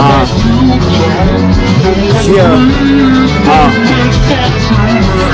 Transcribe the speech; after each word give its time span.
Uh, 0.00 0.26
yeah. 2.24 2.54
Uh, 3.50 3.70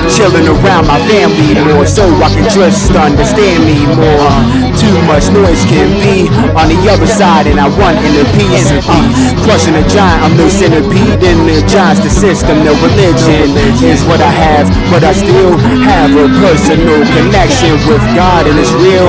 chilling 0.09 0.47
around 0.49 0.87
my 0.87 0.99
family 1.09 1.55
more 1.65 1.87
so 1.87 2.05
I 2.23 2.29
can 2.31 2.49
just 2.51 2.91
understand 2.93 3.65
me 3.65 3.87
more. 3.95 4.64
Too 4.85 5.01
much 5.09 5.33
noise 5.33 5.65
can 5.65 5.89
be 5.97 6.29
on 6.53 6.69
the 6.69 6.77
other 6.93 7.07
side, 7.09 7.47
and 7.47 7.59
I 7.59 7.69
want 7.81 7.97
inner 8.05 8.29
peace. 8.37 8.69
Uh, 8.85 9.01
crushing 9.41 9.75
a 9.75 9.85
giant, 9.89 10.21
I'm 10.25 10.37
no 10.37 10.49
centipede 10.49 11.25
giant's 11.69 12.05
the 12.05 12.11
system. 12.11 12.63
No 12.65 12.77
religion 12.79 13.51
is 13.83 14.05
what 14.05 14.21
I 14.21 14.29
have, 14.29 14.69
but 14.93 15.03
I 15.03 15.13
still 15.13 15.57
have 15.89 16.13
a 16.13 16.29
personal 16.39 17.01
connection 17.17 17.75
with 17.89 18.05
God, 18.15 18.47
and 18.47 18.57
it's 18.61 18.73
real. 18.79 19.09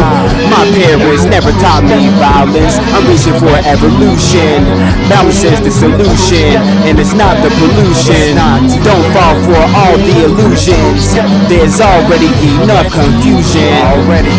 My 0.50 0.64
parents 0.72 1.26
never 1.28 1.52
taught 1.60 1.84
me 1.84 2.10
violence. 2.18 2.80
I'm 2.96 3.06
reaching 3.06 3.36
for 3.38 3.54
evolution. 3.68 4.64
Balance 5.12 5.44
is 5.44 5.60
the 5.62 5.72
solution, 5.72 6.58
and 6.88 6.98
it's 6.98 7.14
not 7.14 7.36
the 7.44 7.52
pollution. 7.60 8.40
Don't 8.82 9.06
fall 9.14 9.36
for 9.46 9.62
all 9.76 9.96
the 10.00 10.16
illusions. 10.26 11.14
There's 11.52 11.78
already 11.82 12.32
enough 12.64 12.90
confusion. 12.90 13.76
Already, 13.94 14.36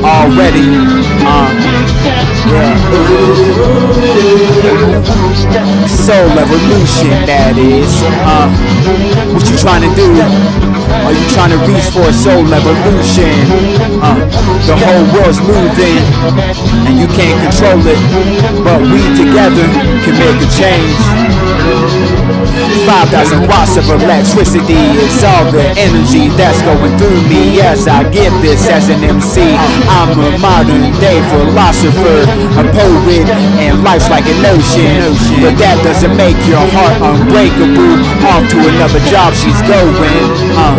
already. 0.00 0.75
Uh, 1.26 1.50
yeah. 2.52 2.76
Soul 5.86 6.30
evolution, 6.38 7.10
that 7.26 7.58
is. 7.58 7.90
Uh, 8.22 8.46
what 9.34 9.42
you 9.48 9.56
trying 9.58 9.82
to 9.82 9.92
do? 9.96 10.06
Are 11.06 11.12
you 11.12 11.26
trying 11.34 11.50
to 11.50 11.58
reach 11.66 11.90
for 11.90 12.06
a 12.06 12.12
soul 12.12 12.46
evolution? 12.46 13.34
Uh, 14.02 14.14
the 14.66 14.76
whole 14.78 15.04
world's 15.14 15.40
moving, 15.42 16.02
and 16.86 16.98
you 16.98 17.06
can't 17.10 17.38
control 17.42 17.80
it, 17.82 17.98
but 18.62 18.80
we 18.86 19.02
together 19.18 19.66
can 20.02 20.14
make 20.18 20.38
a 20.38 20.48
change. 20.54 21.85
5,000 23.06 23.46
watts 23.46 23.76
of 23.76 23.86
electricity 23.86 24.74
is 24.98 25.22
all 25.22 25.46
the 25.52 25.62
energy 25.78 26.26
that's 26.34 26.58
going 26.66 26.90
through 26.98 27.22
me 27.30 27.60
as 27.62 27.86
I 27.86 28.02
give 28.10 28.34
this 28.42 28.66
as 28.66 28.90
an 28.90 28.98
MC. 28.98 29.46
I'm 29.86 30.10
a 30.18 30.34
modern 30.42 30.90
day 30.98 31.22
philosopher, 31.30 32.26
a 32.58 32.66
poet, 32.66 33.30
and 33.62 33.84
life's 33.84 34.10
like 34.10 34.26
an 34.26 34.42
ocean. 34.50 35.14
But 35.38 35.54
that 35.62 35.78
doesn't 35.86 36.18
make 36.18 36.34
your 36.50 36.66
heart 36.74 36.98
unbreakable. 36.98 37.94
Off 38.26 38.42
to 38.50 38.58
another 38.74 38.98
job 39.06 39.38
she's 39.38 39.62
going. 39.70 40.26
Uh, 40.58 40.74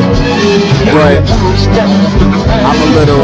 but 0.91 1.23
I'm 2.59 2.75
a 2.75 2.89
little 2.91 3.23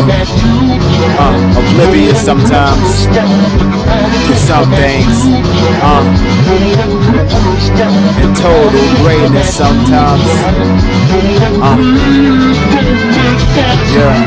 uh, 1.19 1.59
oblivious 1.59 2.23
sometimes 2.23 3.03
to 3.11 4.35
some 4.39 4.71
things. 4.71 5.27
Uh, 5.83 6.92
greatness 9.03 9.53
sometimes. 9.53 10.23
Uh, 11.61 11.77
Yeah. 13.93 14.23